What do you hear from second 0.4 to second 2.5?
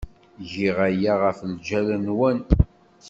Giɣ aya ɣef lǧal-nwen.